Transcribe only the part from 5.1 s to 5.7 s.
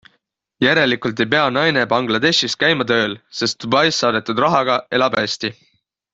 hästi.